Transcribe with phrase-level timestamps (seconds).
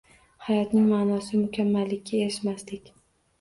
[0.45, 2.91] Hayotning ma'nosi mukammallikka erishmaslik.